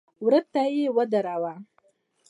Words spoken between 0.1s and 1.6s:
وره ته يې ودراوه.